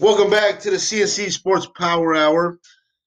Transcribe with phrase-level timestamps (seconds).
[0.00, 2.58] Welcome back to the CNC Sports Power Hour.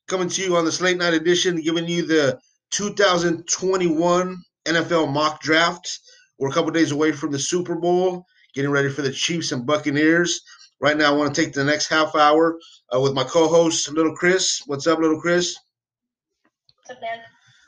[0.07, 5.99] Coming to you on this late night edition, giving you the 2021 NFL mock draft.
[6.37, 9.65] We're a couple days away from the Super Bowl, getting ready for the Chiefs and
[9.65, 10.39] Buccaneers.
[10.79, 12.60] Right now, I want to take the next half hour
[12.96, 14.62] uh, with my co-host, Little Chris.
[14.67, 15.57] What's up, Little Chris?
[16.85, 17.20] What's up?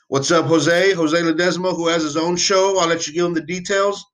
[0.07, 0.94] What's up, Jose?
[0.94, 2.78] Jose Ledesma, who has his own show.
[2.78, 4.05] I'll let you give him the details.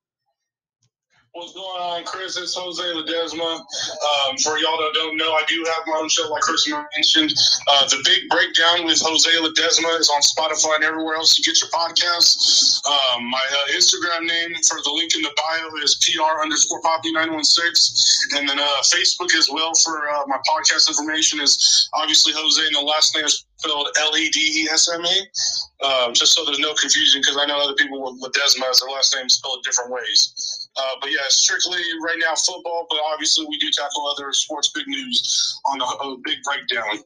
[1.34, 2.36] What's going on, Chris?
[2.36, 3.64] It's Jose Ledesma.
[3.64, 7.32] Um, for y'all that don't know, I do have my own show, like Chris mentioned.
[7.72, 11.56] Uh, the Big Breakdown with Jose Ledesma is on Spotify and everywhere else you get
[11.64, 12.84] your podcasts.
[12.84, 18.36] Um, my uh, Instagram name for the link in the bio is PR underscore Poppy916.
[18.36, 22.76] And then uh, Facebook as well for uh, my podcast information is obviously Jose, and
[22.76, 25.88] the last name is spelled L E D E S M A.
[25.88, 28.92] Um, just so there's no confusion, because I know other people with Ledesma as their
[28.92, 30.61] last name spelled different ways.
[30.78, 34.88] Uh, but yeah, strictly right now football, but obviously we do tackle other sports big
[34.88, 37.04] news on the uh, big breakdown.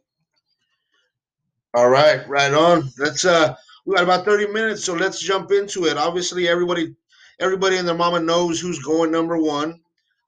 [1.73, 2.89] All right, right on.
[2.97, 5.97] Let's uh we got about 30 minutes, so let's jump into it.
[5.97, 6.95] Obviously, everybody
[7.39, 9.79] everybody and their mama knows who's going number one.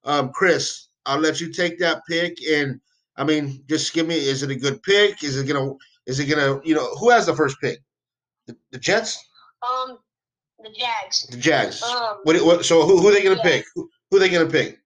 [0.04, 2.80] Um, Chris, I'll let you take that pick and
[3.18, 5.24] I mean, just give me is it a good pick?
[5.24, 5.74] Is it gonna
[6.06, 7.80] is it gonna you know who has the first pick?
[8.48, 9.24] The, the Jets?
[9.64, 9.98] Um,
[10.60, 11.28] the Jags.
[11.30, 11.82] The Jags.
[11.84, 13.42] Um, What, what so who, who are they gonna Yeah.
[13.44, 13.66] pick?
[13.76, 14.80] Who, who are they gonna pick?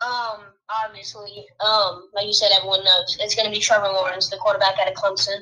[0.00, 0.40] um,
[0.84, 4.78] obviously, um, like you said, everyone knows it's going to be Trevor Lawrence, the quarterback
[4.78, 5.38] out of Clemson.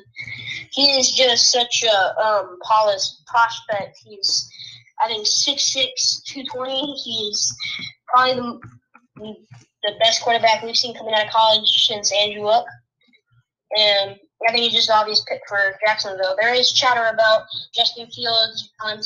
[0.71, 3.99] He is just such a um polished prospect.
[4.03, 4.49] He's,
[4.99, 6.93] I think, 6'6", 220.
[7.05, 7.53] He's
[8.07, 8.59] probably
[9.17, 9.35] the,
[9.83, 12.65] the best quarterback we've seen coming out of college since Andrew Luck.
[13.77, 14.15] And
[14.47, 16.35] I think he's just an obvious pick for Jacksonville.
[16.39, 17.43] There is chatter about
[17.73, 19.01] Justin Fields onto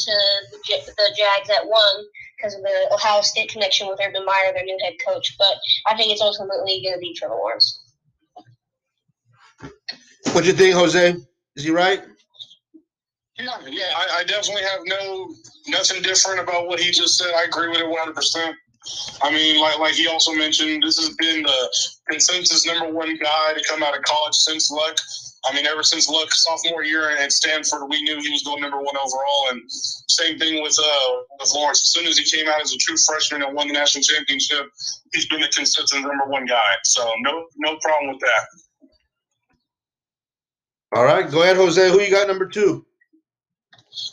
[0.51, 2.03] the, J- the Jags at one
[2.35, 5.35] because of the Ohio State connection with Urban Meyer, their new head coach.
[5.37, 5.55] But
[5.87, 7.81] I think it's ultimately going to be Trevor Lawrence.
[10.33, 11.15] What do you think, Jose?
[11.55, 12.03] Is he right?
[13.39, 15.33] Yeah, yeah, I, I definitely have no
[15.67, 17.33] nothing different about what he just said.
[17.33, 18.55] I agree with it one hundred percent.
[19.21, 21.69] I mean, like like he also mentioned, this has been the
[22.09, 24.97] consensus number one guy to come out of college since Luck.
[25.45, 28.77] I mean, ever since Luck sophomore year at Stanford, we knew he was going number
[28.77, 29.49] one overall.
[29.51, 31.81] And same thing with uh with Lawrence.
[31.83, 34.65] As soon as he came out as a true freshman and won the national championship,
[35.13, 36.71] he's been the consistent number one guy.
[36.83, 38.45] So no no problem with that.
[40.93, 41.89] All right, go ahead, Jose.
[41.89, 42.85] Who you got number two?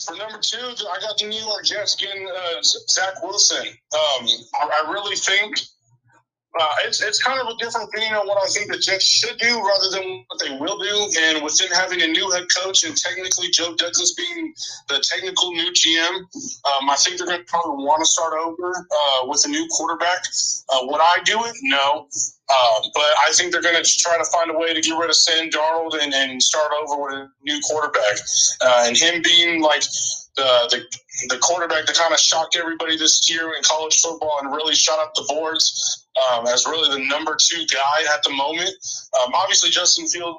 [0.05, 3.67] For number two, I got the New York Jets getting uh, Zach Wilson.
[3.67, 5.61] Um, I, I really think
[6.59, 9.39] uh, it's it's kind of a different opinion on what I think the Jets should
[9.39, 11.11] do rather than what they will do.
[11.21, 14.55] And with them having a new head coach and technically Joe Douglas being
[14.89, 18.73] the technical new GM, um, I think they're going to probably want to start over
[18.75, 20.25] uh, with a new quarterback.
[20.73, 21.55] Uh, would I do it?
[21.63, 22.09] No.
[22.49, 25.11] Um, but I think they're going to try to find a way to get rid
[25.11, 28.19] of Sam Darnold and, and start over with a new quarterback.
[28.63, 29.83] Uh, and him being like
[30.35, 34.53] the, the the quarterback that kind of shocked everybody this year in college football and
[34.53, 38.71] really shot up the boards um, as really the number two guy at the moment.
[39.23, 40.39] Um, obviously, Justin Field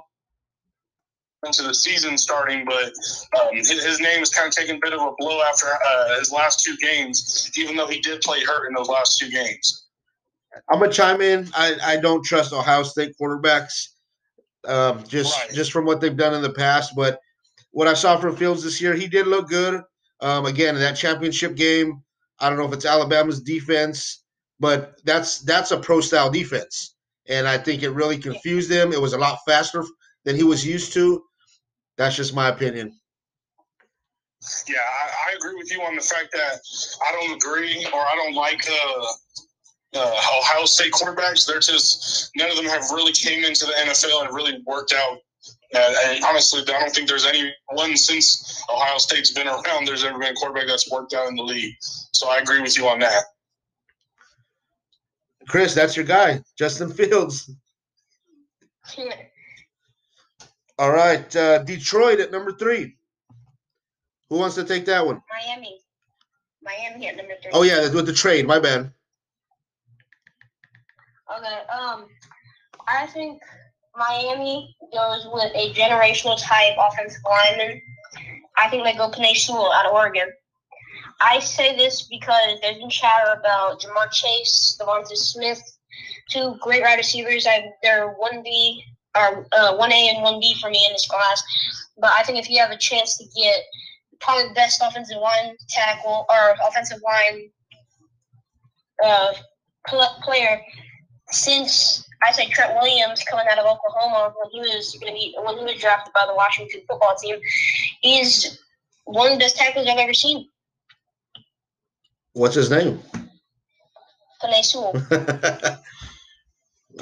[1.46, 2.92] into the season starting, but
[3.40, 6.20] um, his, his name is kind of taking a bit of a blow after uh,
[6.20, 9.88] his last two games, even though he did play hurt in those last two games.
[10.70, 11.48] I'm gonna chime in.
[11.54, 13.90] I, I don't trust Ohio State quarterbacks,
[14.68, 15.52] um, just Right.
[15.54, 16.94] just from what they've done in the past.
[16.96, 17.20] But
[17.72, 19.82] what I saw from Fields this year, he did look good.
[20.22, 22.04] Um, again, in that championship game,
[22.40, 24.24] I don't know if it's Alabama's defense,
[24.60, 26.96] but that's that's a pro style defense,
[27.28, 28.92] and I think it really confused him.
[28.92, 29.84] It was a lot faster
[30.26, 31.24] than he was used to.
[31.98, 32.94] That's just my opinion.
[34.68, 36.60] Yeah, I, I agree with you on the fact that
[37.08, 39.06] I don't agree or I don't like uh,
[39.96, 41.46] uh, Ohio State quarterbacks.
[41.46, 45.18] They're just none of them have really came into the NFL and really worked out.
[45.74, 49.86] Uh, and honestly, I don't think there's anyone since Ohio State's been around.
[49.86, 51.76] There's ever been a quarterback that's worked out in the league.
[51.80, 53.24] So I agree with you on that.
[55.50, 57.52] Chris, that's your guy, Justin Fields.
[60.78, 62.96] All right, uh, Detroit at number three.
[64.30, 65.22] Who wants to take that one?
[65.30, 65.82] Miami.
[66.64, 67.52] Miami at number three.
[67.54, 68.46] Oh yeah, that's with the trade.
[68.46, 68.92] My bad.
[71.36, 71.60] Okay.
[71.68, 72.06] Um,
[72.88, 73.42] I think
[73.98, 77.82] Miami goes with a generational type offensive lineman.
[78.58, 80.30] I think they go Penei Sewell out of Oregon.
[81.20, 85.62] I say this because there's been chatter about Ja'Marr Chase, Devonta Smith,
[86.30, 87.46] two great wide receivers.
[87.48, 88.84] I, they're one B
[89.18, 91.44] or uh, one A and one B for me in this class.
[91.98, 93.64] But I think if you have a chance to get
[94.22, 97.50] probably the best offensive line tackle or offensive line
[99.04, 99.34] uh,
[100.24, 100.62] player
[101.32, 105.36] since I say Trent Williams coming out of Oklahoma when he was going to be
[105.42, 107.36] when he was drafted by the Washington football team.
[108.02, 108.60] He's
[109.06, 110.48] one of the best tackles I've ever seen.
[112.40, 113.02] What's his name?
[114.42, 115.78] Penei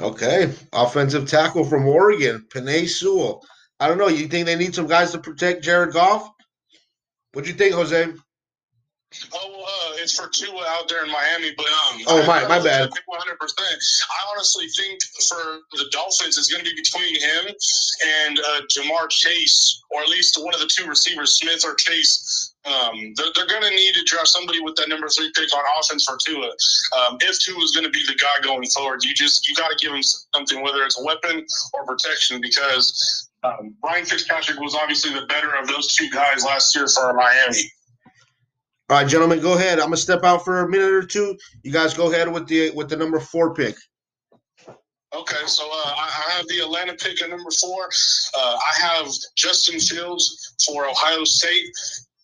[0.00, 3.46] okay, offensive tackle from Oregon, Penei Sewell.
[3.78, 4.08] I don't know.
[4.08, 6.28] You think they need some guys to protect Jared Goff?
[7.34, 8.08] What do you think, Jose?
[9.32, 12.00] Oh, uh, it's for Tua out there in Miami, but um.
[12.08, 12.90] Oh my, my bad.
[13.06, 13.80] One hundred percent.
[14.10, 14.98] I honestly think
[15.28, 17.54] for the Dolphins, it's going to be between him
[18.26, 22.37] and uh, Ja'Marr Chase, or at least one of the two receivers, Smith or Chase.
[22.68, 25.64] Um, they're, they're going to need to draft somebody with that number three pick on
[25.80, 26.46] offense for Tua.
[26.46, 29.70] Um, if Tua is going to be the guy going forward, you just you got
[29.70, 34.74] to give him something, whether it's a weapon or protection, because um, Ryan Fitzpatrick was
[34.74, 37.70] obviously the better of those two guys last year for Miami.
[38.90, 39.78] All right, gentlemen, go ahead.
[39.78, 41.36] I'm gonna step out for a minute or two.
[41.62, 43.76] You guys go ahead with the with the number four pick.
[45.14, 47.88] Okay, so uh, I have the Atlanta pick at number four.
[48.38, 51.66] Uh, I have Justin Fields for Ohio State.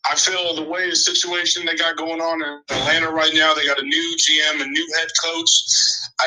[0.07, 3.65] I feel the way the situation they got going on in Atlanta right now, they
[3.65, 5.49] got a new GM, a new head coach.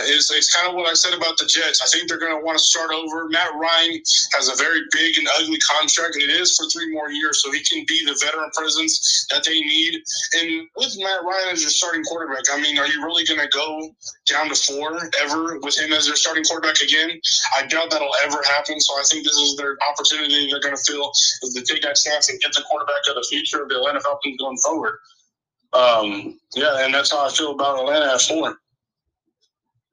[0.10, 1.82] It's, it's kind of what I said about the Jets.
[1.82, 3.30] I think they're going to want to start over.
[3.30, 4.02] Matt Ryan
[4.34, 7.52] has a very big and ugly contract, and it is for three more years, so
[7.52, 10.02] he can be the veteran presence that they need.
[10.34, 13.50] And with Matt Ryan as your starting quarterback, I mean, are you really going to
[13.50, 13.94] go
[14.26, 17.22] down to four ever with him as their starting quarterback again?
[17.58, 18.82] I doubt that'll ever happen.
[18.82, 22.30] So I think this is their opportunity they're going to feel to take that chance
[22.30, 25.00] and get the quarterback of the future the Atlanta Falcons going forward.
[25.74, 28.58] Um, yeah, and that's how I feel about Atlanta at four.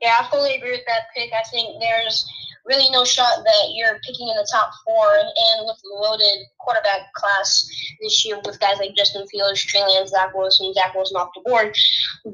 [0.00, 1.30] Yeah, I fully agree with that pick.
[1.32, 2.26] I think there's
[2.66, 7.12] really no shot that you're picking in the top four, and with the loaded quarterback
[7.14, 7.66] class
[8.00, 11.42] this year with guys like Justin Fields, Trey Lance, Zach Wilson, Zach Wilson off the
[11.48, 11.76] board.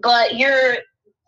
[0.03, 0.77] But you're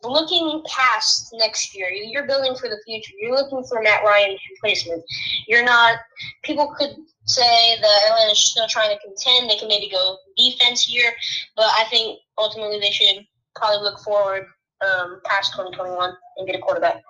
[0.03, 1.89] looking past next year.
[1.91, 3.13] You're building for the future.
[3.19, 5.03] You're looking for Matt Ryan's replacement.
[5.47, 5.99] You're not.
[6.43, 9.49] People could say that Atlanta's still trying to contend.
[9.49, 11.13] They can maybe go defense here,
[11.57, 13.25] but I think ultimately they should
[13.55, 14.47] probably look forward
[14.83, 17.03] um, past 2021 and get a quarterback.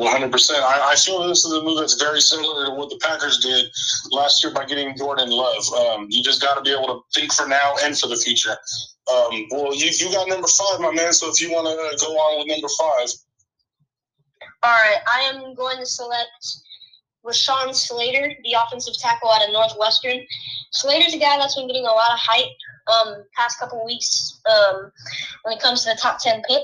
[0.00, 0.50] 100%.
[0.56, 3.66] I, I feel this is a move that's very similar to what the Packers did
[4.10, 5.62] last year by getting Jordan Love.
[5.72, 8.56] Um, you just got to be able to think for now and for the future.
[9.12, 11.12] Um, well, you, you got number five, my man.
[11.12, 13.08] So if you want to uh, go on with number five.
[14.64, 14.98] All right.
[15.12, 16.30] I am going to select
[17.24, 20.20] Rashawn Slater, the offensive tackle out of Northwestern.
[20.72, 22.52] Slater's a guy that's been getting a lot of hype
[22.92, 24.90] um, past couple weeks um,
[25.42, 26.62] when it comes to the top 10 pick.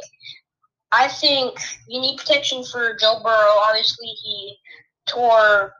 [0.93, 1.59] I think
[1.89, 3.55] you need protection for Joe Burrow.
[3.69, 4.57] Obviously, he
[5.07, 5.73] tore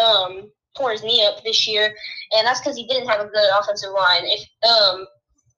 [0.00, 1.94] um, tore his knee up this year,
[2.32, 4.22] and that's because he didn't have a good offensive line.
[4.24, 5.06] If um,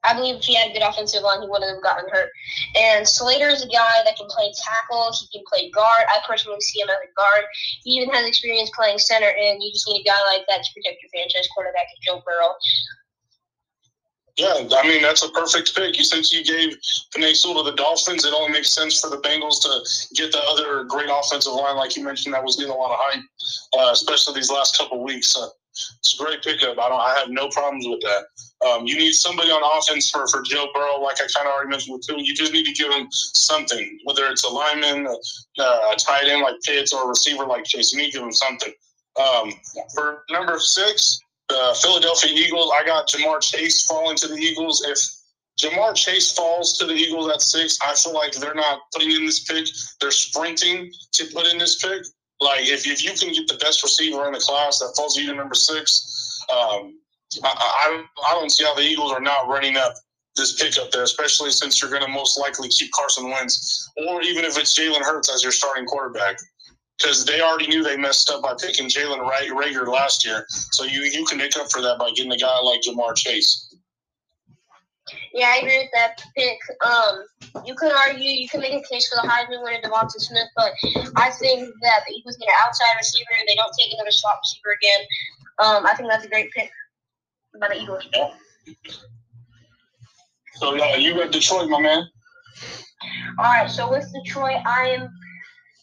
[0.04, 2.31] I believe if he had a good offensive line, he wouldn't have gotten hurt.
[2.76, 5.14] And Slater is a guy that can play tackle.
[5.14, 6.06] He can play guard.
[6.10, 7.44] I personally see him as a guard.
[7.84, 10.70] He even has experience playing center, and you just need a guy like that to
[10.75, 12.54] protect your franchise quarterback, Joe Burrow.
[14.37, 15.99] Yeah, I mean that's a perfect pick.
[15.99, 16.78] You since you gave
[17.14, 20.40] Penei Sewell to the Dolphins, it only makes sense for the Bengals to get the
[20.49, 23.22] other great offensive line, like you mentioned, that was getting a lot of hype,
[23.78, 25.37] uh, especially these last couple weeks.
[25.37, 26.79] Uh, it's a great pickup.
[26.79, 27.01] I don't.
[27.01, 28.25] I have no problems with that.
[28.67, 31.71] Um, you need somebody on offense for, for Joe Burrow, like I kind of already
[31.71, 32.21] mentioned with Tua.
[32.21, 36.43] You just need to give him something, whether it's a lineman, a, a tight end
[36.43, 37.93] like Pitts, or a receiver like Chase.
[37.93, 38.73] You need to give him something.
[39.21, 39.52] Um,
[39.95, 41.19] for number six,
[41.50, 44.85] uh, Philadelphia Eagles, I got Ja'Marr Chase falling to the Eagles.
[44.87, 44.99] If
[45.61, 49.26] Ja'Marr Chase falls to the Eagles at six, I feel like they're not putting in
[49.26, 49.67] this pick.
[50.00, 52.02] They're sprinting to put in this pick.
[52.42, 55.22] Like, if, if you can get the best receiver in the class that falls to
[55.22, 56.99] you to number six, um,
[57.42, 59.94] I, I, I don't see how the Eagles are not running up
[60.37, 64.44] this pickup there, especially since you're going to most likely keep Carson Wentz, or even
[64.44, 66.38] if it's Jalen Hurts as your starting quarterback
[67.02, 70.46] because they already knew they messed up by picking Jalen Reagor last year.
[70.49, 73.72] So you you can make up for that by getting a guy like Ja'Marr Chase.
[75.35, 76.59] Yeah, I agree with that pick.
[76.85, 77.25] Um,
[77.65, 80.73] you could argue, you can make a case for the Heisman winner, Devonta Smith, but
[81.17, 84.39] I think that the Eagles get an outside receiver and they don't take another slot
[84.43, 85.07] receiver again.
[85.59, 86.71] Um, I think that's a great pick
[87.61, 88.07] by the Eagles.
[88.15, 88.31] Yeah.
[90.55, 92.07] So uh, you got Detroit, my man.
[93.39, 95.11] All right, so with Detroit, I am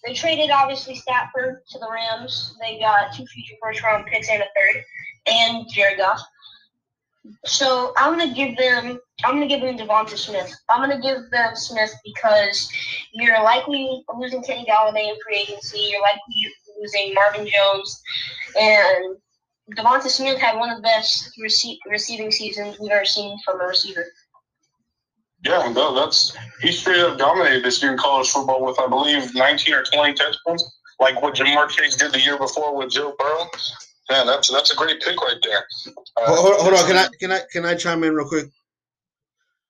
[0.05, 2.55] they traded obviously Stafford to the Rams.
[2.61, 4.83] They got two future first round picks and a third,
[5.27, 6.21] and Jared Goff.
[7.45, 8.99] So I'm gonna give them.
[9.23, 10.53] I'm gonna give them Devonta Smith.
[10.69, 12.69] I'm gonna give them Smith because
[13.13, 15.89] you're likely losing Kenny Golladay in free agency.
[15.91, 16.21] You're likely
[16.79, 18.01] losing Marvin Jones,
[18.59, 19.17] and
[19.75, 23.65] Devonta Smith had one of the best rece- receiving seasons we've ever seen from a
[23.65, 24.05] receiver.
[25.43, 29.33] Yeah, no, that's he straight up dominated this year in college football with I believe
[29.33, 33.49] 19 or 20 touchdowns, like what Ja'Marr Chase did the year before with Joe Burrow.
[34.09, 35.65] Man, that's that's a great pick right there.
[36.17, 38.47] Uh, hold, hold, on, can I can I can I chime in real quick?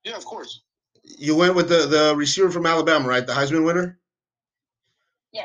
[0.04, 0.62] Yeah, of course.
[1.02, 3.26] You went with the the receiver from Alabama, right?
[3.26, 3.98] The Heisman winner.
[5.32, 5.44] Yeah.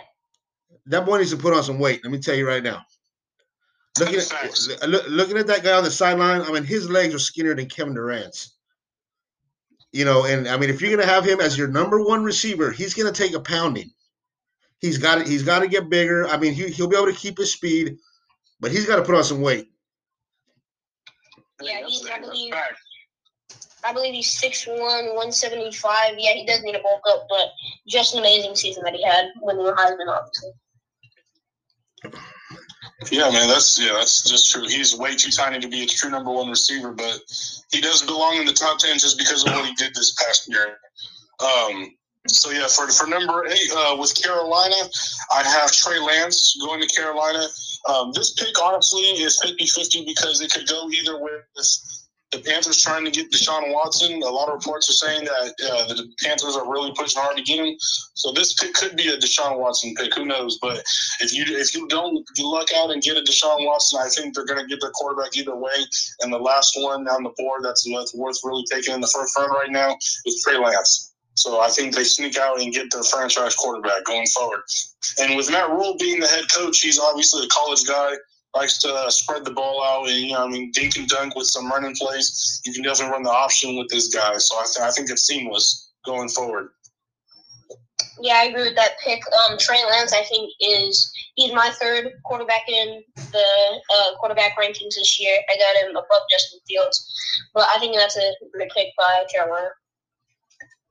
[0.86, 2.02] That boy needs to put on some weight.
[2.04, 2.86] Let me tell you right now.
[4.00, 7.56] Looking at, looking at that guy on the sideline, I mean, his legs are skinnier
[7.56, 8.56] than Kevin Durant's.
[9.94, 12.24] You know, and I mean, if you're going to have him as your number one
[12.24, 13.92] receiver, he's going to take a pounding.
[14.80, 16.28] He's got to, he's got to get bigger.
[16.28, 17.98] I mean, he, he'll be able to keep his speed,
[18.60, 19.70] but he's got to put on some weight.
[21.62, 22.54] Yeah, he's, I believe,
[23.84, 26.16] I believe he's 6'1", 175.
[26.18, 27.50] Yeah, he does need a bulk up, but
[27.88, 30.52] just an amazing season that he had when he was Heisman, obviously.
[33.12, 34.68] Yeah, man, that's yeah, that's just true.
[34.68, 37.20] He's way too tiny to be a true number one receiver, but
[37.72, 40.50] he does belong in the top ten just because of what he did this past
[40.50, 40.78] year.
[41.40, 41.96] Um,
[42.28, 44.76] so yeah, for for number eight uh, with Carolina,
[45.34, 47.48] I have Trey Lance going to Carolina.
[47.88, 51.32] Um, this pick honestly is 50-50 because it could go either way.
[52.32, 54.22] The Panthers trying to get Deshaun Watson.
[54.24, 57.44] A lot of reports are saying that uh, the Panthers are really pushing hard to
[57.44, 57.76] get him.
[58.16, 60.14] So this pick could be a Deshaun Watson pick.
[60.16, 60.58] Who knows?
[60.60, 60.84] But
[61.22, 64.34] if you if you don't you luck out and get a Deshaun Watson, I think
[64.34, 65.78] they're going to get their quarterback either way.
[66.22, 69.52] And the last one on the board that's worth really taking in the first round
[69.52, 71.15] right now is Trey Lance.
[71.36, 74.62] So I think they sneak out and get their franchise quarterback going forward.
[75.20, 78.14] And with Matt Rhule being the head coach, he's obviously a college guy
[78.56, 81.36] likes to uh, spread the ball out and you know I mean dink and dunk
[81.36, 82.62] with some running plays.
[82.66, 85.24] You can definitely run the option with this guy, so I, th- I think it's
[85.24, 86.70] seamless going forward.
[88.22, 89.22] Yeah, I agree with that pick.
[89.34, 94.96] Um, Trey Lance, I think is he's my third quarterback in the uh, quarterback rankings
[94.96, 95.38] this year.
[95.50, 97.06] I got him above Justin Fields,
[97.54, 99.68] but I think that's a great pick by Carolina.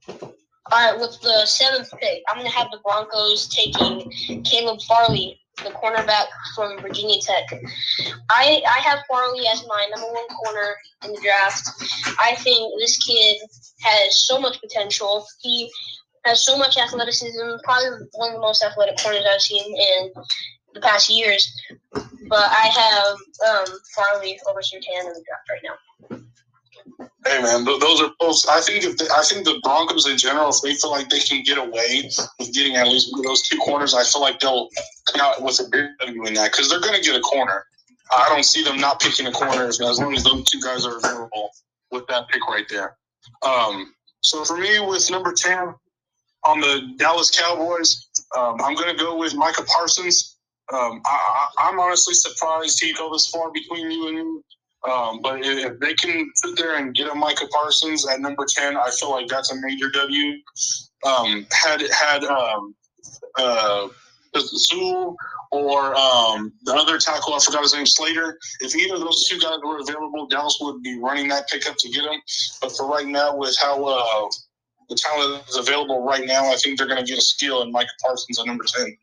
[0.08, 0.32] All
[0.72, 4.10] right, with the seventh pick, I'm going to have the Broncos taking
[4.44, 7.60] Caleb Farley the cornerback from Virginia Tech.
[8.30, 11.68] I I have Farley as my number one corner in the draft.
[12.18, 13.36] I think this kid
[13.82, 15.26] has so much potential.
[15.40, 15.70] He
[16.24, 20.12] has so much athleticism, probably one of the most athletic corners I've seen in
[20.72, 21.54] the past years.
[21.92, 23.16] But I have
[23.48, 25.74] um, Farley over Surtain in the draft right now.
[27.26, 28.38] Hey man, those are both.
[28.50, 31.20] I think if the, I think the Broncos in general, if they feel like they
[31.20, 34.68] can get away with getting at least those two corners, I feel like they'll
[35.10, 37.64] come out with a big W in that because they're going to get a corner.
[38.12, 40.98] I don't see them not picking a corner as long as those two guys are
[40.98, 41.50] available
[41.90, 42.96] with that pick right there.
[43.42, 45.74] Um, so for me, with number ten
[46.44, 50.36] on the Dallas Cowboys, um, I'm going to go with Micah Parsons.
[50.72, 54.40] Um, I, am honestly surprised he go this far between you and me.
[54.90, 58.76] Um, but if they can sit there and get a Micah Parsons at number ten,
[58.76, 60.38] I feel like that's a major W.
[61.06, 62.74] Um, had had um,
[63.36, 63.88] uh,
[65.50, 68.38] or um, the other tackle, I forgot his name, Slater.
[68.60, 71.88] If either of those two guys were available, Dallas would be running that pickup to
[71.88, 72.20] get him.
[72.60, 74.28] But for right now, with how uh,
[74.88, 77.70] the talent is available right now, I think they're going to get a steal in
[77.70, 78.96] Micah Parsons at number ten.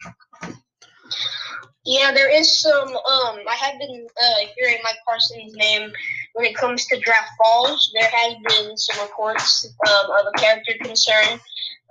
[1.83, 2.89] Yeah, there is some.
[2.89, 5.91] Um, I have been uh, hearing Mike Parsons' name
[6.33, 7.91] when it comes to draft falls.
[7.99, 11.39] There has been some reports um, of a character concern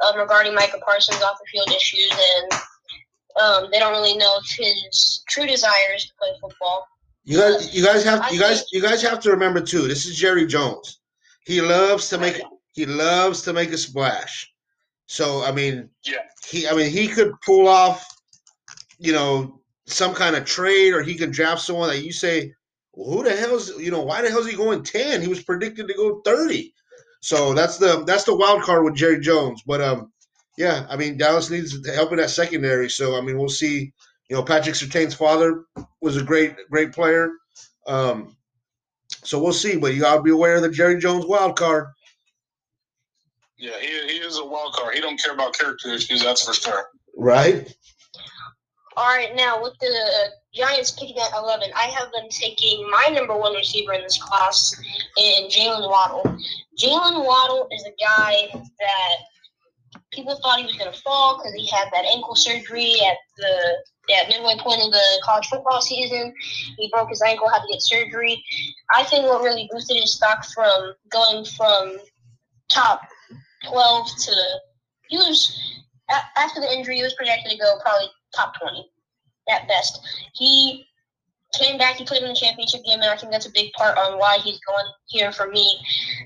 [0.07, 2.53] um, regarding Micah Parsons off the field issues, and
[3.43, 6.87] um, they don't really know if his true desire is to play football.
[7.25, 9.89] You guys, you guys have, you guys, you guys have to remember too.
[9.89, 11.01] This is Jerry Jones.
[11.47, 12.41] He loves to make,
[12.73, 14.53] he loves to make a splash.
[15.07, 16.19] So I mean, yeah,
[16.49, 18.07] he, I mean, he could pull off,
[18.99, 19.60] you know,
[19.91, 22.53] some kind of trade or he can draft someone that you say,
[22.93, 25.21] well, who the hell's you know why the hell's he going ten?
[25.21, 26.75] He was predicted to go thirty.
[27.21, 29.63] So that's the that's the wild card with Jerry Jones.
[29.67, 30.13] But um,
[30.57, 32.91] yeah, I mean Dallas needs to help in that secondary.
[32.91, 33.93] So I mean we'll see.
[34.29, 35.65] You know Patrick Surtain's father
[36.01, 37.31] was a great great player.
[37.87, 38.37] Um,
[39.25, 39.77] so we'll see.
[39.77, 41.89] But you gotta be aware of the Jerry Jones wild card.
[43.59, 44.95] Yeah, he, he is a wild card.
[44.95, 46.23] He don't care about character issues.
[46.23, 46.87] That's for sure.
[47.17, 47.75] Right.
[48.97, 53.37] All right, now with the Giants picking at 11, I have them taking my number
[53.37, 54.75] one receiver in this class
[55.17, 56.23] in Jalen Waddle.
[56.79, 59.17] Jalen Waddle is a guy that
[60.13, 64.15] people thought he was going to fall because he had that ankle surgery at the
[64.15, 66.35] at midway point of the college football season.
[66.77, 68.43] He broke his ankle, had to get surgery.
[68.93, 71.99] I think what really boosted his stock from going from
[72.69, 73.03] top
[73.69, 74.61] 12 to
[75.09, 75.57] he was
[76.37, 78.91] after the injury, he was projected to go probably top 20
[79.49, 80.01] at best.
[80.35, 80.87] He
[81.55, 81.97] came back.
[81.97, 84.39] He played in the championship game, and I think that's a big part on why
[84.39, 85.79] he's going here for me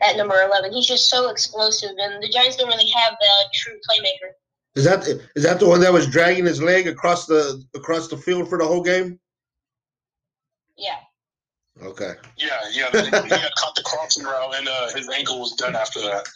[0.02, 0.72] at number eleven.
[0.72, 4.32] He's just so explosive, and the Giants don't really have the true playmaker.
[4.74, 5.06] Is that
[5.36, 8.58] is that the one that was dragging his leg across the across the field for
[8.58, 9.18] the whole game?
[10.76, 10.96] Yeah.
[11.82, 12.12] Okay.
[12.36, 12.90] Yeah, yeah.
[12.90, 16.26] He got caught the crossing route, and uh, his ankle was done after that.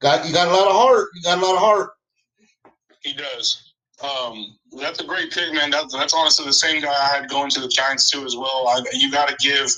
[0.00, 1.08] Got you got a lot of heart.
[1.14, 1.90] You got a lot of heart.
[3.02, 3.67] He does.
[4.02, 5.70] Um, that's a great pick, man.
[5.70, 8.68] That's, that's honestly the same guy I had going to the Giants too as well.
[8.68, 9.70] I, you got to give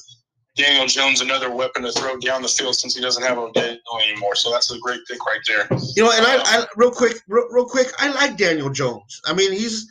[0.56, 4.34] Daniel Jones another weapon to throw down the field since he doesn't have Odell anymore.
[4.34, 5.66] So that's a great pick right there.
[5.96, 9.20] You know, and I, I real quick, real, real quick, I like Daniel Jones.
[9.24, 9.86] I mean, he's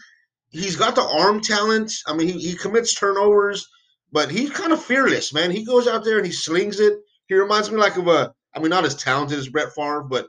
[0.50, 1.92] he's got the arm talent.
[2.06, 3.68] I mean, he, he commits turnovers,
[4.12, 5.52] but he's kind of fearless, man.
[5.52, 6.94] He goes out there and he slings it.
[7.28, 10.28] He reminds me like of a, I mean, not as talented as Brett Favre, but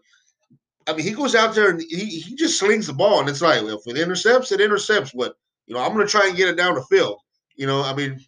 [0.90, 3.40] I mean, he goes out there and he, he just slings the ball, and it's
[3.40, 5.12] like, well, if it intercepts, it intercepts.
[5.12, 5.34] But
[5.66, 7.20] you know, I'm going to try and get it down the field.
[7.54, 8.20] You know, I mean,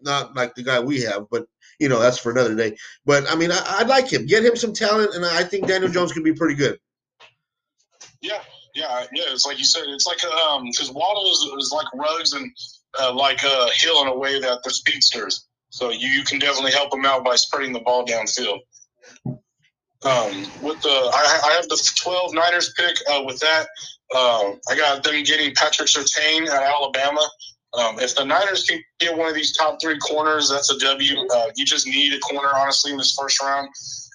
[0.00, 1.46] not like the guy we have, but
[1.78, 2.76] you know, that's for another day.
[3.04, 4.26] But I mean, I, would like him.
[4.26, 6.78] Get him some talent, and I think Daniel Jones could be pretty good.
[8.20, 8.40] Yeah,
[8.74, 9.24] yeah, yeah.
[9.28, 9.84] It's like you said.
[9.88, 12.50] It's like um, because Waddle is, is like Ruggs and
[12.98, 15.46] uh, like uh, Hill in a way that they're speedsters.
[15.70, 18.60] So you, you can definitely help them out by spreading the ball downfield.
[20.04, 22.94] Um, with the, I, I, have the 12 Niners pick.
[23.10, 23.66] Uh, with that,
[24.14, 27.26] uh, I got them getting Patrick Surtain at Alabama.
[27.72, 31.26] Um, if the Niners can get one of these top three corners, that's a W.
[31.34, 33.68] Uh, you just need a corner, honestly, in this first round.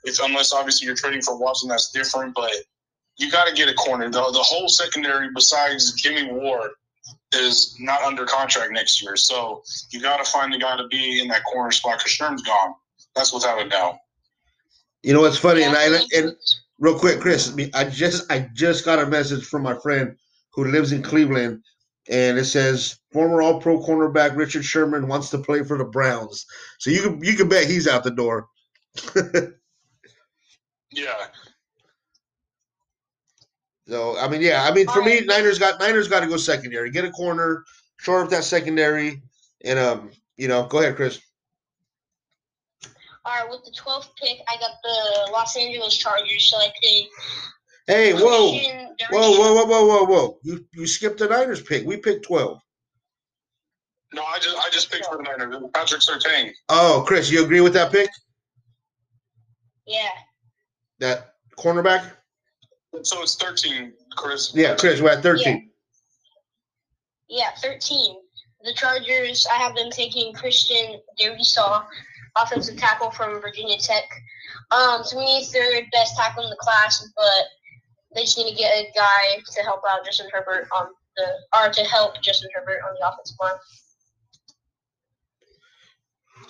[0.03, 2.36] If unless obviously you're trading for Watson, that's different.
[2.36, 2.51] But
[3.17, 4.05] you got to get a corner.
[4.05, 6.69] The, the whole secondary, besides Jimmy Ward,
[7.34, 9.15] is not under contract next year.
[9.15, 12.43] So you got to find the guy to be in that corner spot because Sherm's
[12.43, 12.75] gone.
[13.15, 13.98] That's without a doubt.
[15.03, 16.36] You know what's funny, and I and
[16.79, 20.15] real quick, Chris, I just I just got a message from my friend
[20.51, 21.63] who lives in Cleveland,
[22.10, 26.46] and it says former All Pro cornerback Richard Sherman wants to play for the Browns.
[26.79, 28.48] So you can you can bet he's out the door.
[30.91, 31.27] yeah.
[33.88, 36.91] So I mean, yeah, I mean for me, Niners got Niners got to go secondary,
[36.91, 37.63] get a corner,
[37.98, 39.22] shore up that secondary,
[39.63, 41.20] and um, you know, go ahead, Chris.
[43.29, 47.07] All right, with the 12th pick, I got the Los Angeles Chargers selecting.
[47.85, 48.53] Hey, whoa.
[49.11, 50.39] Whoa, whoa, whoa, whoa, whoa, whoa.
[50.42, 51.85] You you skipped the Niners pick.
[51.85, 52.59] We picked 12.
[54.13, 55.63] No, I just I just picked for the Niners.
[55.75, 56.51] Patrick Surtain.
[56.70, 58.09] Oh, Chris, you agree with that pick?
[59.85, 60.09] Yeah.
[60.98, 62.11] That cornerback?
[63.03, 64.53] So it's 13, Chris.
[64.55, 65.70] Yeah, Chris, we're at 13.
[67.27, 68.15] Yeah, yeah 13.
[68.63, 71.85] The Chargers, I have them taking Christian Darrisaw
[72.42, 74.04] offensive tackle from Virginia Tech.
[74.72, 77.46] Um, to me, third best tackle in the class, but
[78.16, 81.72] they just need to get a guy to help out Justin Herbert on the, or
[81.72, 83.58] to help Justin Herbert on the offensive line.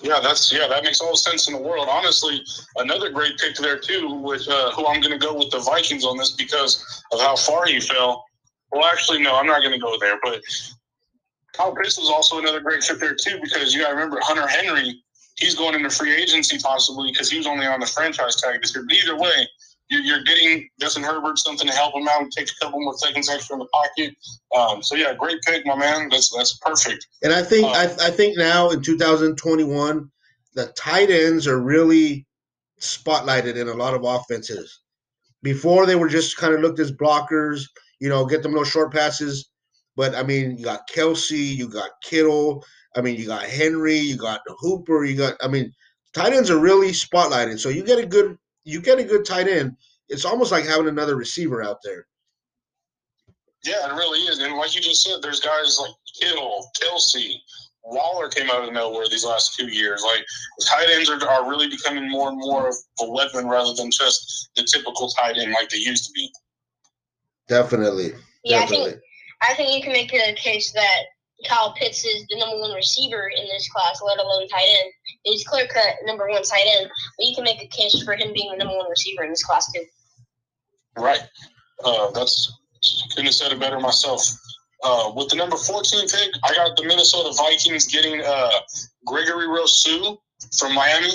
[0.02, 1.86] Yeah, that's yeah, that makes all sense in the world.
[1.90, 2.42] Honestly,
[2.76, 6.06] another great pick there too, with uh, who I'm going to go with the Vikings
[6.06, 8.24] on this because of how far he fell.
[8.72, 10.18] Well, actually, no, I'm not going to go there.
[10.22, 10.40] But
[11.52, 14.46] Kyle Pitts was also another great fit there too because you got to remember Hunter
[14.46, 15.02] Henry
[15.40, 18.74] he's going into free agency possibly because he was only on the franchise tag this
[18.74, 18.84] year.
[18.86, 19.48] But either way,
[19.90, 23.56] you're, getting Justin Herbert something to help him out, take a couple more seconds extra
[23.56, 24.14] in the pocket.
[24.56, 26.08] Um, so yeah, great pick, my man.
[26.08, 27.06] That's that's perfect.
[27.22, 30.10] And I think um, I, I think now in 2021,
[30.54, 32.26] the tight ends are really
[32.80, 34.80] spotlighted in a lot of offenses.
[35.42, 37.64] Before they were just kind of looked as blockers,
[37.98, 39.50] you know, get them those short passes.
[39.96, 42.64] But I mean, you got Kelce, you got Kittle,
[42.96, 45.36] I mean, you got Henry, you got Hooper, you got.
[45.40, 45.72] I mean,
[46.12, 47.58] tight ends are really spotlighted.
[47.58, 49.76] So you get a good, you get a good tight end.
[50.08, 52.06] It's almost like having another receiver out there.
[53.64, 54.38] Yeah, it really is.
[54.38, 57.34] And like you just said, there's guys like Kittle, Kelce,
[57.84, 60.02] Waller came out of nowhere these last two years.
[60.04, 60.24] Like
[60.66, 64.50] tight ends are, are really becoming more and more of a weapon rather than just
[64.56, 66.30] the typical tight end like they used to be.
[67.48, 68.12] Definitely.
[68.44, 68.86] Yeah, Definitely.
[68.86, 69.02] I think
[69.42, 71.02] I think you can make a case that
[71.46, 74.92] Kyle Pitts is the number one receiver in this class, let alone tight end.
[75.24, 78.32] He's clear cut number one tight end, but you can make a case for him
[78.32, 79.84] being the number one receiver in this class too.
[80.96, 81.22] Right.
[81.84, 82.52] Uh, that's
[83.10, 84.22] couldn't have said it better myself.
[84.82, 88.50] Uh, with the number 14 pick, I got the Minnesota Vikings getting uh,
[89.04, 90.20] Gregory Rousseau
[90.58, 91.10] from Miami.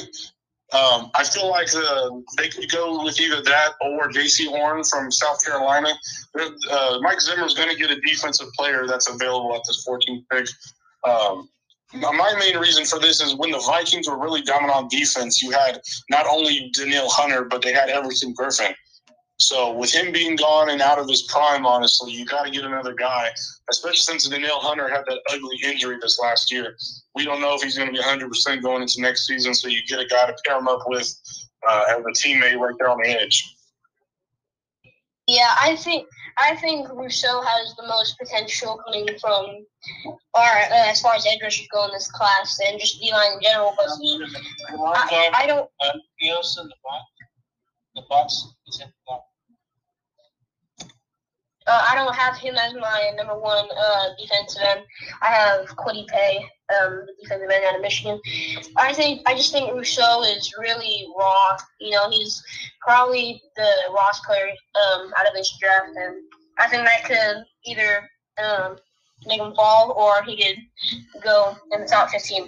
[0.74, 5.12] Um, I feel like uh, they could go with either that or Jaycee Horn from
[5.12, 5.90] South Carolina.
[6.36, 10.24] Uh, Mike Zimmer is going to get a defensive player that's available at this 14th
[10.32, 10.48] pick.
[11.08, 11.50] Um,
[11.94, 15.52] my main reason for this is when the Vikings were really dominant on defense, you
[15.52, 18.74] had not only Danielle Hunter, but they had Everson Griffen.
[19.38, 22.64] So with him being gone and out of his prime, honestly, you got to get
[22.64, 23.30] another guy,
[23.70, 26.78] especially since Danielle Hunter had that ugly injury this last year.
[27.16, 29.82] We don't know if he's going to be 100% going into next season, so you
[29.88, 31.14] get a guy to pair him up with
[31.68, 33.44] uh, as a teammate right there on the edge.
[35.28, 39.66] Yeah, I think I think Rousseau has the most potential coming from,
[40.06, 43.34] or uh, as far as edge rushers go in this class, and just D line
[43.34, 43.74] in general.
[43.76, 43.88] But
[44.80, 45.70] I, I don't.
[45.80, 46.70] Uh, he also in
[47.96, 48.48] the box.
[48.68, 49.24] Is in the box.
[51.68, 54.82] Uh, I don't have him as my number one uh, defensive end.
[55.24, 56.46] I have Kwity Paye,
[56.80, 58.20] um, the defensive end out of Michigan.
[58.78, 61.58] I think I just think Rousseau is really raw.
[61.80, 62.44] You know, he's
[62.82, 66.18] probably the rawest player um, out of this draft, and
[66.60, 68.08] I think that could either
[68.44, 68.78] um,
[69.26, 70.58] make him fall or he could
[71.24, 72.48] go in the top fifteen.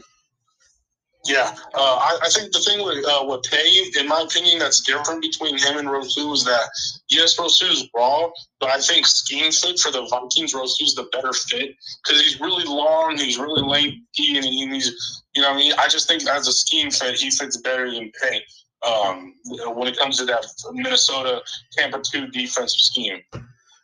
[1.28, 4.80] Yeah, uh, I, I, think the thing with uh, with Paye, in my opinion, that's
[4.80, 6.70] different between him and Rousseau is that
[7.10, 8.30] yes, Rousseau's raw,
[8.62, 12.64] but I think scheme fit for the Vikings, Rousseau's the better fit because he's really
[12.64, 16.54] long, he's really lengthy, and he's you know I mean I just think as a
[16.54, 18.42] scheme fit, he fits better than Paye
[18.88, 19.34] um,
[19.76, 21.42] when it comes to that Minnesota
[21.74, 23.22] Tampa two defensive scheme.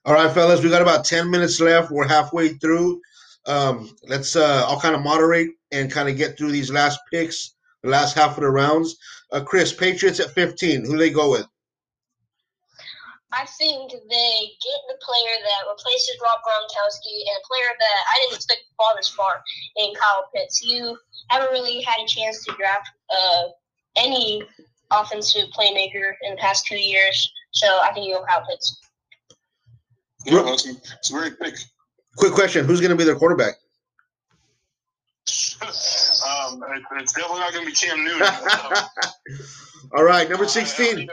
[0.05, 1.91] All right, fellas, we got about ten minutes left.
[1.91, 3.01] We're halfway through.
[3.45, 7.55] Um, let's uh, I'll kind of moderate and kind of get through these last picks,
[7.81, 8.95] the last half of the rounds.
[9.31, 10.85] Uh, Chris, Patriots at 15.
[10.85, 11.45] Who they go with?
[13.33, 18.19] I think they get the player that replaces Rob Gronkowski and a player that I
[18.21, 19.41] didn't expect to fall this far
[19.77, 20.61] in Kyle Pitts.
[20.63, 20.95] You
[21.29, 23.43] haven't really had a chance to draft uh,
[23.95, 24.43] any
[24.91, 28.79] offensive playmaker in the past two years, so I think you go Kyle Pitts.
[30.25, 31.55] Yeah, that's, that's a great pick.
[32.17, 33.55] Quick question: Who's going to be their quarterback?
[35.63, 36.63] um,
[36.99, 38.27] it's definitely not going to be Cam Newton.
[39.95, 41.09] All right, number sixteen,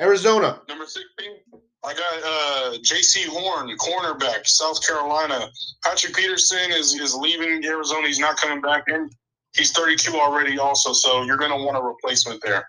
[0.00, 0.60] Arizona.
[0.68, 1.36] Number sixteen.
[1.84, 5.50] I got uh, Jaycee Horn, cornerback, South Carolina.
[5.84, 8.06] Patrick Peterson is, is leaving Arizona.
[8.06, 9.10] He's not coming back in.
[9.54, 12.66] He's 32 already, also, so you're going to want a replacement there.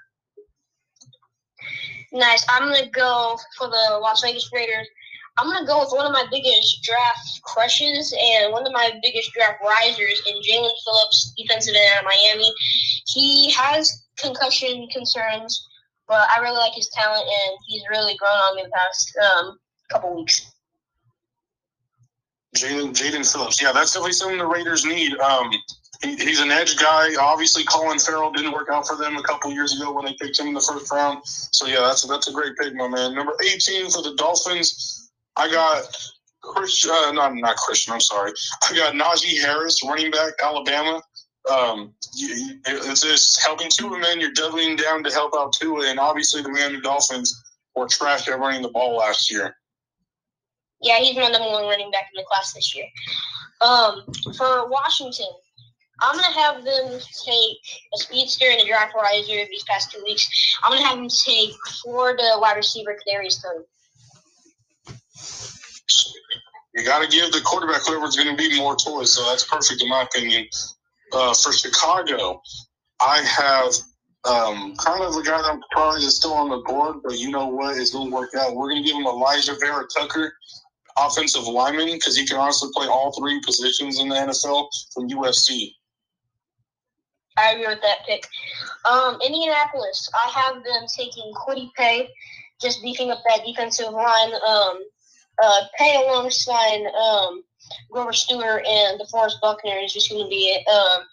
[2.11, 2.45] Nice.
[2.49, 4.87] I'm going to go for the Las Vegas Raiders.
[5.37, 9.33] I'm gonna go with one of my biggest draft crushes and one of my biggest
[9.33, 12.53] draft risers in Jaelan Phillips, defensive end out of Miami.
[13.07, 15.67] He has concussion concerns,
[16.07, 19.59] but I really like his talent and he's really grown on me the past um,
[19.89, 20.51] couple weeks.
[22.55, 25.17] Jaelan Jaelan Phillips, yeah, that's definitely something the Raiders need.
[25.19, 25.51] Um,
[26.01, 27.09] he, he's an edge guy.
[27.19, 30.39] Obviously, Clelin Ferrell didn't work out for them a couple years ago when they picked
[30.39, 31.19] him in the first round.
[31.25, 33.13] So yeah, that's that's a great pick, my man.
[33.13, 35.04] Number 18 for the Dolphins.
[35.37, 35.85] I got
[36.41, 37.93] Christian, uh, not not Christian.
[37.93, 38.31] I'm sorry.
[38.69, 41.01] I got Najee Harris, running back, Alabama.
[41.51, 44.19] Um, it's just helping Tua, man.
[44.19, 47.43] You're doubling down to help out Tua, and obviously the Miami Dolphins
[47.75, 49.55] were trash at running the ball last year.
[50.81, 52.85] Yeah, he's my number one running back in the class this year.
[53.61, 54.05] Um,
[54.37, 55.27] for Washington,
[56.01, 57.57] I'm gonna have them take
[57.93, 60.57] a speedster and a draft riser these past two weeks.
[60.63, 63.65] I'm gonna have them take Florida wide receiver Kadarius Toney
[66.73, 69.11] you got to give the quarterback whoever's going to be more toys.
[69.11, 70.47] So that's perfect in my opinion.
[71.13, 72.41] Uh, for Chicago,
[72.99, 73.73] I have
[74.25, 77.47] um, kind of the guy that probably is still on the board, but you know
[77.47, 77.77] what?
[77.77, 78.55] It's going to work out.
[78.55, 80.33] We're going to give him Elijah Vera Tucker,
[80.97, 85.71] offensive lineman, because he can honestly play all three positions in the NFL from USC.
[87.37, 88.27] I agree with that pick.
[88.89, 92.09] Um, Indianapolis, I have them taking Kwity Paye,
[92.61, 94.33] just beefing up that defensive line.
[94.47, 94.79] Um,
[95.43, 97.43] uh, Paye alongside um,
[97.91, 101.03] Grover Stewart and DeForest Buckner is just going to be um,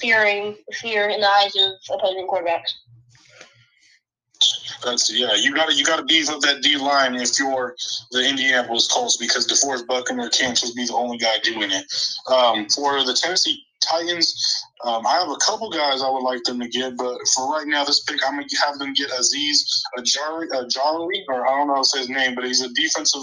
[0.00, 2.72] fearing fear in the eyes of opposing quarterbacks.
[4.82, 5.34] That's yeah.
[5.34, 7.76] You got to you got to beef up that D line if you're
[8.12, 11.84] the Indianapolis Colts because DeForest Buckner can't just be the only guy doing it.
[12.32, 16.60] Um, for the Tennessee Titans, um, I have a couple guys I would like them
[16.60, 20.48] to get, but for right now, this pick I'm gonna have them get Aziz Ajari,
[20.48, 23.22] Ajari or I don't know how to his name, but he's a defensive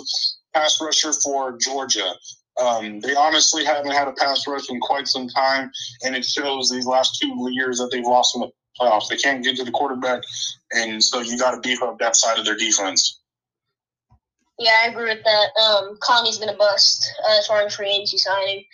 [0.54, 2.14] pass rusher for Georgia.
[2.60, 5.70] Um, they honestly haven't had a pass rush in quite some time,
[6.04, 9.10] and it shows these last two years that they've lost in the playoffs.
[9.10, 10.24] They can't get to the quarterback,
[10.72, 13.20] and so you got to beef up that side of their defense.
[14.60, 15.50] Yeah, I agree with that.
[15.62, 18.66] Um, Clowney's been a bust uh, as far as free agency signing.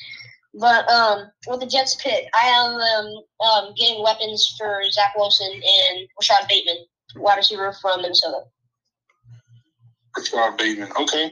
[0.54, 5.52] But um, with the Jets pick, I have them um, getting weapons for Zach Wilson
[5.52, 6.86] and Rashod Bateman,
[7.16, 8.42] wide receiver from Minnesota.
[10.16, 11.32] Rashod Bateman, okay.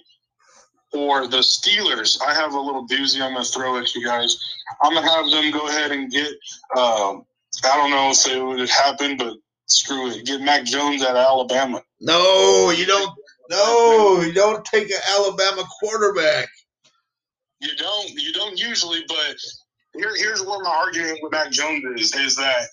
[0.92, 4.38] For the Steelers, I have a little doozy I'm going to throw at you guys.
[4.84, 6.28] I'm going to have them go ahead and get,
[6.76, 9.36] uh, I don't know if it would happen, but
[9.72, 10.26] Screw it.
[10.26, 11.82] Get Mac Jones out of Alabama.
[12.02, 13.18] No, you don't.
[13.50, 16.50] No, you don't take an Alabama quarterback.
[17.62, 18.10] You don't.
[18.12, 19.36] You don't usually, but
[19.96, 22.68] here, here's where my argument with Mac Jones is: is that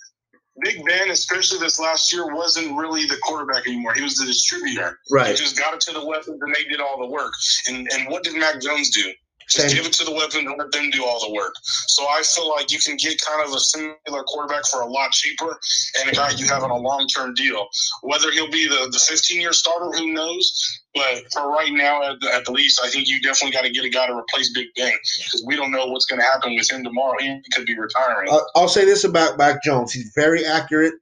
[0.63, 3.95] Big Ben, especially this last year, wasn't really the quarterback anymore.
[3.95, 4.99] He was the distributor.
[5.11, 5.31] Right.
[5.31, 7.33] He just got it to the weapons, and they did all the work.
[7.69, 9.13] And and what did Mac Jones do?
[9.49, 9.77] Just Same.
[9.77, 11.55] give it to the weapons and let them do all the work.
[11.87, 15.13] So I feel like you can get kind of a similar quarterback for a lot
[15.13, 15.59] cheaper,
[16.01, 17.67] and a guy you have on a long term deal.
[18.03, 20.83] Whether he'll be the the 15 year starter, who knows?
[20.99, 23.71] But for right now, at the, at the least, I think you definitely got to
[23.71, 26.55] get a guy to replace Big Ben because we don't know what's going to happen
[26.55, 27.17] with him tomorrow.
[27.19, 28.31] He could be retiring.
[28.31, 29.93] I'll, I'll say this about Mac Jones.
[29.93, 30.95] He's very accurate.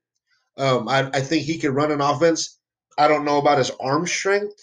[0.59, 2.59] Um, I, I think he can run an offense.
[2.99, 4.61] I don't know about his arm strength.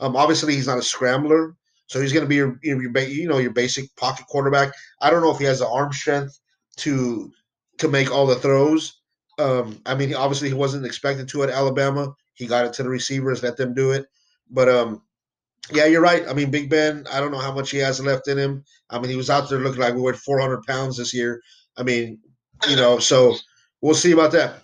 [0.00, 1.54] Um, obviously he's not a scrambler,
[1.86, 4.72] so he's going to be your, your, you know your basic pocket quarterback.
[5.00, 6.38] I don't know if he has the arm strength
[6.78, 7.32] to
[7.78, 9.00] to make all the throws.
[9.38, 12.14] Um, I mean, obviously he wasn't expected to at Alabama.
[12.34, 14.06] He got it to the receivers, let them do it.
[14.50, 15.02] But um,
[15.72, 16.26] yeah, you're right.
[16.28, 17.06] I mean, Big Ben.
[17.12, 18.64] I don't know how much he has left in him.
[18.90, 21.40] I mean, he was out there looking like we weighed 400 pounds this year.
[21.76, 22.18] I mean,
[22.68, 23.36] you know, so
[23.80, 24.62] we'll see about that.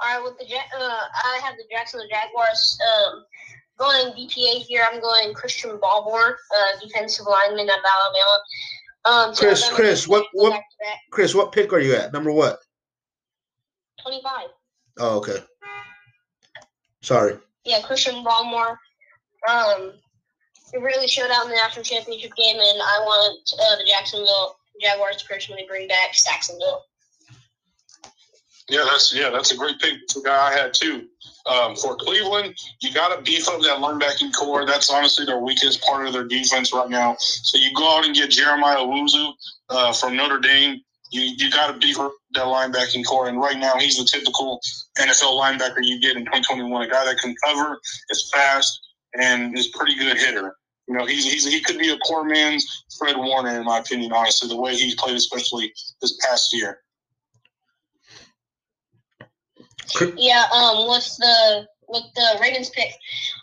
[0.00, 2.78] All right, with the Ja- uh, I have the Jacksonville Jaguars.
[3.06, 3.24] Um,
[3.78, 4.86] going BPA here.
[4.90, 8.38] I'm going Christian Barmore, uh, defensive lineman of Alabama.
[9.06, 11.00] Um, so Chris, Alabama Chris, what- what- back to back.
[11.10, 12.12] Chris, what pick are you at?
[12.12, 12.60] Number what?
[14.02, 14.48] 25.
[14.98, 15.42] Oh, okay.
[17.02, 17.38] Sorry.
[17.64, 18.76] Yeah, Christian Barmore.
[19.48, 19.92] Um,
[20.72, 24.56] it really showed out in the national championship game, and I want uh, the Jacksonville
[24.80, 26.82] Jaguars to personally bring back Sacksonville.
[28.68, 29.94] Yeah, that's yeah, that's a great pick.
[30.02, 31.06] It's a guy I had too.
[31.46, 34.64] Um, for Cleveland, you got to beef up that linebacking core.
[34.64, 37.16] That's honestly their weakest part of their defense right now.
[37.18, 39.32] So you go out and get Jeremiah Owusu
[39.68, 40.80] uh, from Notre Dame.
[41.14, 44.60] You you got to beef up that linebacking core, and right now he's the typical
[44.98, 46.82] NFL linebacker you get in 2021.
[46.82, 47.78] A guy that can cover,
[48.10, 48.80] is fast,
[49.14, 50.56] and is pretty good hitter.
[50.88, 54.12] You know, he's, he's he could be a poor man's Fred Warner, in my opinion.
[54.12, 55.72] Honestly, the way he's played, especially
[56.02, 56.80] this past year.
[60.16, 62.92] Yeah, um, with the with the Ravens pick,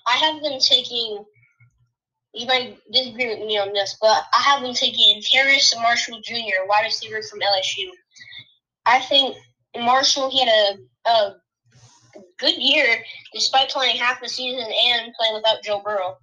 [0.07, 1.23] I have them taking.
[2.33, 6.65] You might disagree with me on this, but I have them taking Terrace Marshall Jr.,
[6.67, 7.89] wide receiver from LSU.
[8.85, 9.35] I think
[9.77, 11.35] Marshall he had a, a
[12.39, 16.17] good year despite playing half the season and playing without Joe Burrow.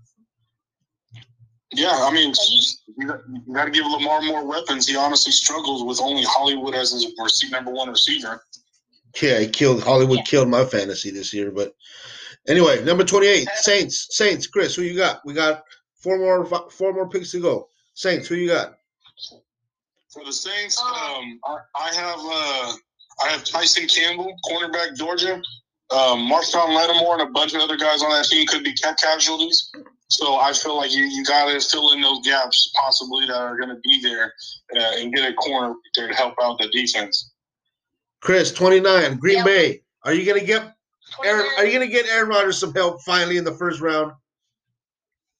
[1.73, 2.53] Yeah, I mean, So
[2.97, 4.89] you got, you got to give Lamar more weapons.
[4.89, 8.43] He honestly struggles with only Hollywood as his receiver, number one receiver.
[9.21, 10.25] Yeah, he killed Hollywood Yeah.
[10.25, 11.51] killed my fantasy this year.
[11.51, 11.75] But
[12.49, 14.07] anyway, number twenty-eight, Saints.
[14.11, 14.47] Saints.
[14.47, 15.21] Chris, who you got?
[15.27, 15.63] We got
[16.09, 17.69] four more four more picks to go.
[17.95, 18.79] Saints, who you got?
[20.11, 22.73] For the Saints, um, I, I have uh,
[23.25, 25.41] I have Tyson Campbell, cornerback Georgia.
[25.91, 28.99] Um, Marshon Lattimore and a bunch of other guys on that team could be cap
[28.99, 29.71] casualties.
[30.11, 33.57] So I feel like you, you got to fill in those gaps possibly that are
[33.57, 34.33] going to be there
[34.77, 37.33] uh, and get a corner there to help out the defense.
[38.21, 39.45] Chris, twenty-nine, Green Yeah.
[39.45, 39.83] Bay.
[40.05, 40.75] Are you gonna get
[41.25, 41.47] Aaron?
[41.57, 44.13] Are you gonna get Aaron Rodgers some help finally in the first round?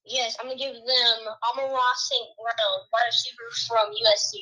[0.09, 1.19] Yes, I'm gonna give them
[1.53, 2.27] Amon-Ra St.
[2.37, 4.41] Brown, wide receiver from USC.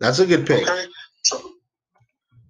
[0.00, 0.68] That's a good pick.
[0.68, 0.86] Okay.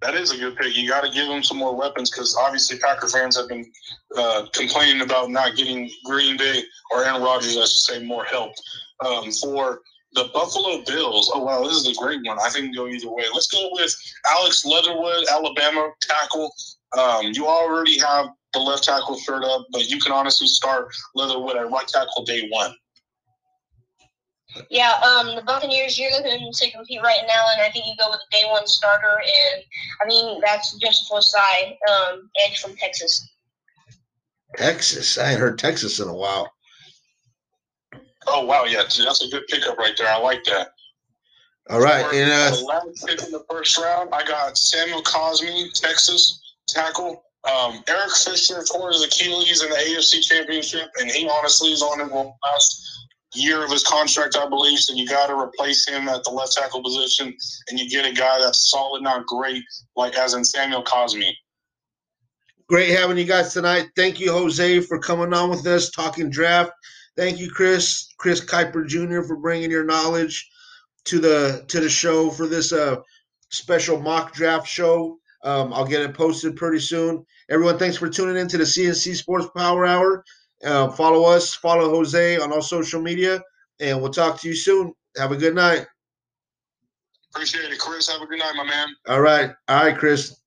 [0.01, 0.77] That is a good pick.
[0.77, 3.69] You got to give them some more weapons because obviously Packer fans have been
[4.17, 8.53] uh, complaining about not getting Green Bay or Aaron Rodgers, I should say, more help.
[9.05, 9.81] Um, for
[10.13, 12.37] the Buffalo Bills, oh wow, this is a great one.
[12.41, 13.25] I think go either way.
[13.33, 13.93] Let's go with
[14.31, 16.53] Alex Leatherwood, Alabama tackle.
[16.97, 21.55] Um, you already have the left tackle shirt up, but you can honestly start Leatherwood
[21.55, 22.73] at right tackle day one.
[24.69, 28.09] Yeah, um, the Buccaneers, you're looking to compete right now, and I think you go
[28.09, 29.63] with the day one starter, and
[30.01, 33.29] I mean that's Joseph Ossai, um, edge from Texas.
[34.57, 35.17] Texas.
[35.17, 36.51] I ain't heard Texas in a while.
[38.27, 40.09] Oh wow, yeah, that's a good pickup right there.
[40.09, 40.69] I like that.
[41.69, 45.03] All right, For and uh, the last pick in the first round, I got Samuel
[45.03, 47.23] Cosmi, Texas tackle.
[47.45, 51.99] Um, Eric Fisher tore his Achilles in the AFC Championship, and he honestly is on
[51.99, 54.79] his last year of his contract, I believe.
[54.79, 57.33] So you got to replace him at the left tackle position,
[57.69, 59.63] and you get a guy that's solid, not great,
[59.95, 61.31] like as in Samuel Cosmi.
[62.67, 63.89] Great having you guys tonight.
[63.95, 66.71] Thank you, Jose, for coming on with us, talking draft.
[67.15, 69.23] Thank you, Chris, Chris Kuiper Jr.
[69.23, 70.49] for bringing your knowledge
[71.05, 72.97] to the to the show for this uh
[73.49, 75.18] special mock draft show.
[75.43, 77.25] Um, I'll get it posted pretty soon.
[77.49, 80.23] Everyone, thanks for tuning in to the CNC Sports Power Hour.
[80.63, 83.41] Uh, follow us, follow Jose on all social media,
[83.79, 84.93] and we'll talk to you soon.
[85.17, 85.87] Have a good night.
[87.33, 88.09] Appreciate it, Chris.
[88.09, 88.89] Have a good night, my man.
[89.07, 89.51] All right.
[89.67, 90.38] All right, Chris.